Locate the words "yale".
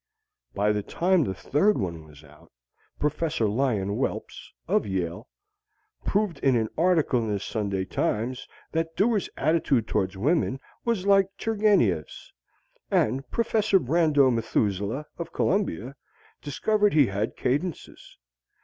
4.87-5.27